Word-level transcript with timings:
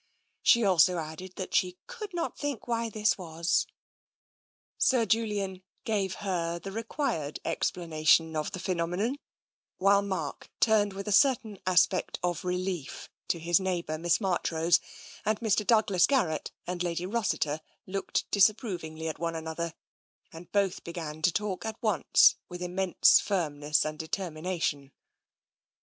She 0.41 0.63
also 0.65 0.97
added 0.97 1.35
that 1.35 1.53
she 1.53 1.77
could 1.85 2.11
not 2.11 2.35
think 2.35 2.67
why 2.67 2.89
this 2.89 3.19
was. 3.19 3.67
Sir 4.79 5.05
Julian 5.05 5.61
gave 5.85 6.15
her 6.25 6.59
tfie 6.59 6.73
required 6.73 7.39
explanation 7.45 8.35
of 8.35 8.51
the 8.51 8.57
phenomenon, 8.57 9.19
while 9.77 10.01
Mark 10.01 10.49
turned 10.59 10.93
with 10.93 11.07
a 11.07 11.11
certain 11.11 11.59
aspect 11.67 12.17
of 12.23 12.43
relief 12.43 13.11
to 13.27 13.37
his 13.37 13.59
neighbour, 13.59 13.99
Miss 13.99 14.19
Marchrose, 14.19 14.79
and 15.23 15.39
Mr. 15.39 15.63
Douglas 15.67 16.07
Garrett 16.07 16.49
and 16.65 16.81
Lady 16.81 17.05
Rossiter 17.05 17.61
looked 17.85 18.25
disapprov 18.31 18.79
ingly 18.79 19.07
at 19.07 19.19
one 19.19 19.35
another 19.35 19.75
and 20.33 20.51
both 20.51 20.83
began 20.83 21.21
to 21.21 21.31
talk 21.31 21.63
at 21.63 21.77
once 21.79 22.37
with 22.49 22.63
immense 22.63 23.19
firmness 23.19 23.85
and 23.85 23.99
determination. 23.99 24.93